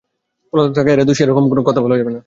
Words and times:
পলাতক 0.53 0.73
থাকায় 0.77 0.93
এঁরা 0.93 1.05
দোষী—এ 1.05 1.27
রকম 1.27 1.45
কোনো 1.45 1.61
ধারণা 1.67 1.81
করাও 1.85 1.97
ঠিক 1.97 2.03
হবে 2.03 2.13
না। 2.15 2.19